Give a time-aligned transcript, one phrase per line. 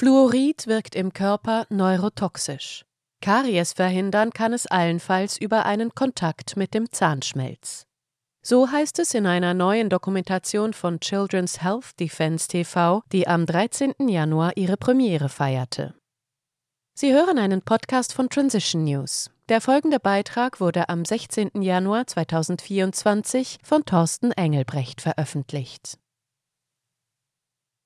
[0.00, 2.86] Fluorid wirkt im Körper neurotoxisch.
[3.20, 7.84] Karies verhindern kann es allenfalls über einen Kontakt mit dem Zahnschmelz.
[8.42, 13.92] So heißt es in einer neuen Dokumentation von Children's Health Defense TV, die am 13.
[14.08, 15.94] Januar ihre Premiere feierte.
[16.94, 19.30] Sie hören einen Podcast von Transition News.
[19.50, 21.60] Der folgende Beitrag wurde am 16.
[21.60, 25.99] Januar 2024 von Thorsten Engelbrecht veröffentlicht.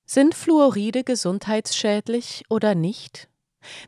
[0.05, 3.27] Sind Fluoride gesundheitsschädlich oder nicht?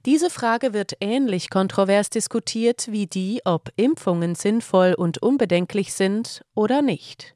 [0.06, 6.82] Diese Frage wird ähnlich kontrovers diskutiert wie die, ob Impfungen sinnvoll und unbedenklich sind oder
[6.82, 7.36] nicht.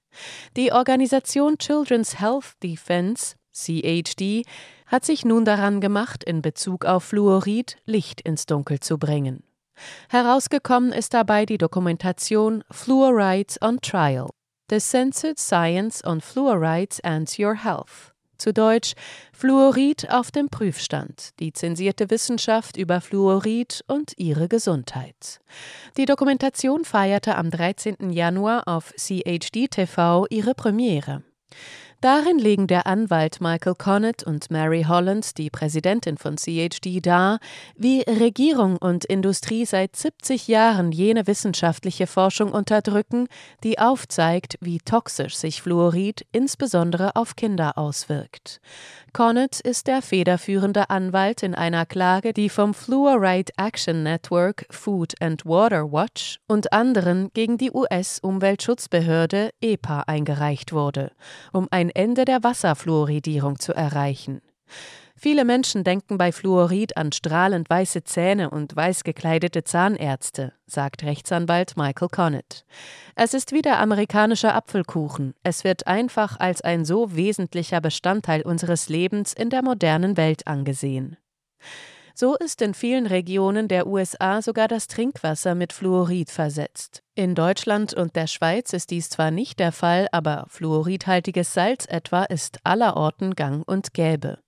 [0.58, 4.44] Die Organisation Children's Health Defense CHD
[4.88, 9.44] hat sich nun daran gemacht, in Bezug auf Fluorid Licht ins Dunkel zu bringen.
[10.10, 14.30] Herausgekommen ist dabei die Dokumentation Fluorides on Trial
[14.70, 18.11] The Censored Science on Fluorides and Your Health
[18.42, 18.94] zu Deutsch
[19.32, 25.40] Fluorid auf dem Prüfstand, die zensierte Wissenschaft über Fluorid und ihre Gesundheit.
[25.96, 28.10] Die Dokumentation feierte am 13.
[28.10, 31.24] Januar auf CHD TV ihre Premiere.
[32.02, 37.40] Darin legen der Anwalt Michael Connett und Mary Holland, die Präsidentin von CHD, dar,
[37.76, 43.28] wie Regierung und Industrie seit 70 Jahren jene wissenschaftliche Forschung unterdrücken,
[43.64, 48.62] die aufzeigt, wie toxisch sich Fluorid insbesondere auf Kinder auswirkt.
[49.14, 55.46] Connett ist der federführende Anwalt in einer Klage, die vom Fluoride Action Network, Food and
[55.46, 61.12] Water Watch und anderen gegen die US-Umweltschutzbehörde EPA eingereicht wurde,
[61.52, 64.42] um ein Ende der Wasserfluoridierung zu erreichen.
[65.24, 71.78] Viele Menschen denken bei Fluorid an strahlend weiße Zähne und weiß gekleidete Zahnärzte, sagt Rechtsanwalt
[71.78, 72.66] Michael Connett.
[73.14, 75.36] Es ist wie der amerikanische Apfelkuchen.
[75.44, 81.18] Es wird einfach als ein so wesentlicher Bestandteil unseres Lebens in der modernen Welt angesehen.
[82.16, 87.04] So ist in vielen Regionen der USA sogar das Trinkwasser mit Fluorid versetzt.
[87.14, 92.24] In Deutschland und der Schweiz ist dies zwar nicht der Fall, aber fluoridhaltiges Salz etwa
[92.24, 94.40] ist allerorten gang und gäbe.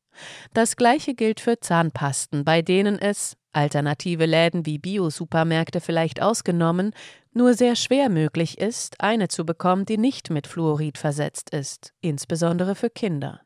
[0.53, 6.91] Das gleiche gilt für Zahnpasten, bei denen es, alternative Läden wie Bio-Supermärkte vielleicht ausgenommen,
[7.33, 12.75] nur sehr schwer möglich ist, eine zu bekommen, die nicht mit Fluorid versetzt ist, insbesondere
[12.75, 13.41] für Kinder.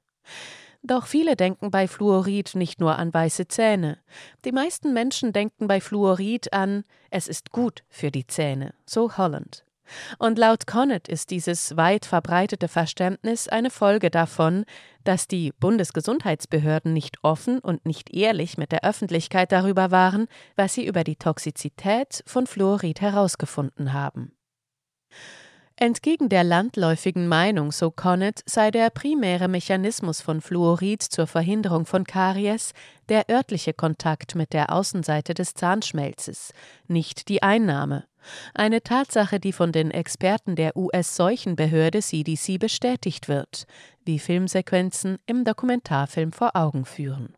[0.84, 3.98] Doch viele denken bei Fluorid nicht nur an weiße Zähne.
[4.46, 9.67] Die meisten Menschen denken bei Fluorid an, es ist gut für die Zähne, so Holland.
[10.20, 14.66] Und laut Connett ist dieses weit verbreitete Verständnis eine Folge davon,
[15.03, 20.86] dass die Bundesgesundheitsbehörden nicht offen und nicht ehrlich mit der Öffentlichkeit darüber waren, was sie
[20.86, 24.34] über die Toxizität von Fluorid herausgefunden haben.
[25.80, 32.04] Entgegen der landläufigen Meinung, so Connett, sei der primäre Mechanismus von Fluorid zur Verhinderung von
[32.04, 32.74] Karies
[33.10, 36.52] der örtliche Kontakt mit der Außenseite des Zahnschmelzes,
[36.88, 38.06] nicht die Einnahme.
[38.56, 43.68] Eine Tatsache, die von den Experten der US-Seuchenbehörde CDC bestätigt wird,
[44.04, 47.36] wie Filmsequenzen im Dokumentarfilm vor Augen führen.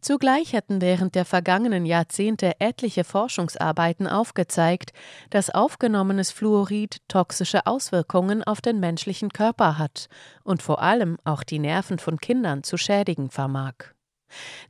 [0.00, 4.92] Zugleich hätten während der vergangenen Jahrzehnte etliche Forschungsarbeiten aufgezeigt,
[5.28, 10.08] dass aufgenommenes Fluorid toxische Auswirkungen auf den menschlichen Körper hat
[10.42, 13.74] und vor allem auch die Nerven von Kindern zu schädigen vermag.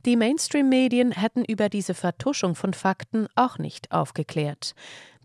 [0.05, 4.73] Die Mainstream-Medien hätten über diese Vertuschung von Fakten auch nicht aufgeklärt.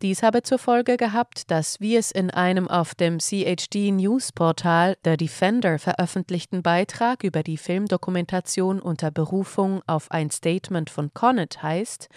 [0.03, 5.17] Dies habe zur Folge gehabt, dass, wie es in einem auf dem CHD News-Portal The
[5.17, 12.09] Defender veröffentlichten Beitrag über die Filmdokumentation unter Berufung auf ein Statement von Connett heißt,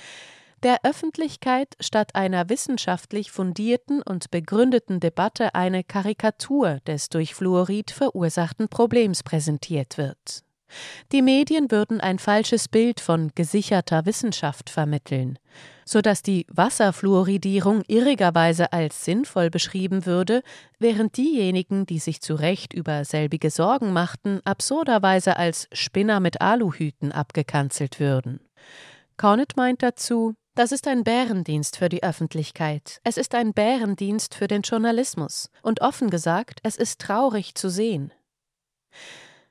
[0.63, 8.67] der Öffentlichkeit statt einer wissenschaftlich fundierten und begründeten Debatte eine Karikatur des durch Fluorid verursachten
[8.67, 10.43] Problems präsentiert wird.
[11.11, 15.39] Die Medien würden ein falsches Bild von gesicherter Wissenschaft vermitteln,
[15.85, 20.41] so dass die Wasserfluoridierung irrigerweise als sinnvoll beschrieben würde,
[20.77, 27.11] während diejenigen, die sich zu Recht über selbige Sorgen machten, absurderweise als Spinner mit Aluhüten
[27.11, 28.39] abgekanzelt würden.
[29.17, 32.99] Cornett meint dazu, das ist ein Bärendienst für die Öffentlichkeit.
[33.05, 35.49] Es ist ein Bärendienst für den Journalismus.
[35.61, 38.11] Und offen gesagt, es ist traurig zu sehen.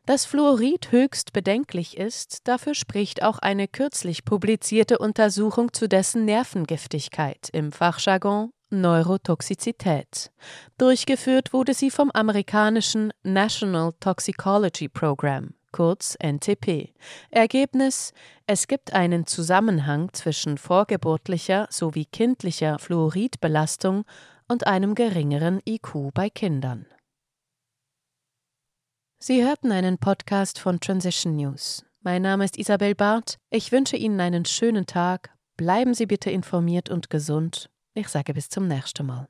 [0.09, 7.51] Dass Fluorid höchst bedenklich ist, dafür spricht auch eine kürzlich publizierte Untersuchung zu dessen Nervengiftigkeit
[7.53, 10.31] im Fachjargon Neurotoxizität.
[10.79, 16.95] Durchgeführt wurde sie vom amerikanischen National Toxicology Program, kurz NTP.
[17.31, 18.15] Ergebnis:
[18.47, 24.07] Es gibt einen Zusammenhang zwischen vorgeburtlicher sowie kindlicher Fluoridbelastung
[24.49, 26.87] und einem geringeren IQ bei Kindern.
[29.21, 31.85] Sie hörten einen Podcast von Transition News.
[32.03, 33.37] Mein Name ist Isabel Barth.
[33.51, 35.37] Ich wünsche Ihnen einen schönen Tag.
[35.57, 37.69] Bleiben Sie bitte informiert und gesund.
[37.95, 39.29] Ich sage bis zum nächsten Mal.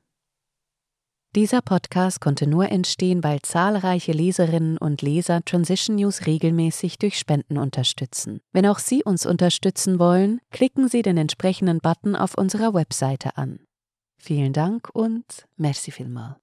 [1.35, 7.57] Dieser Podcast konnte nur entstehen, weil zahlreiche Leserinnen und Leser Transition News regelmäßig durch Spenden
[7.57, 8.43] unterstützen.
[8.53, 13.61] Wenn auch Sie uns unterstützen wollen, klicken Sie den entsprechenden Button auf unserer Webseite an.
[14.19, 16.37] Vielen Dank und merci vielmal.